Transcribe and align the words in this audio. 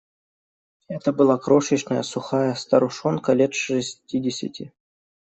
Это 0.87 1.13
была 1.13 1.37
крошечная, 1.37 2.01
сухая 2.01 2.55
старушонка, 2.55 3.33
лет 3.33 3.53
шестидесяти. 3.53 4.73